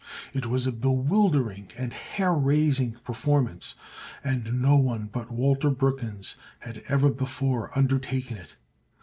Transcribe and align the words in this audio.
It 0.33 0.47
was 0.47 0.65
a 0.65 0.71
bewildering 0.71 1.69
and 1.77 1.93
hair 1.93 2.33
raising 2.33 2.93
performance, 3.03 3.75
and 4.23 4.59
no 4.59 4.75
one 4.75 5.05
but 5.13 5.29
Walter 5.29 5.69
Brookins 5.69 6.37
had 6.61 6.81
ever 6.87 7.11
before 7.11 7.69
undertaken 7.77 8.37
it. 8.37 8.55